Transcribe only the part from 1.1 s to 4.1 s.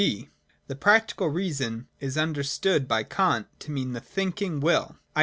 Reason is understood by Kant to mean a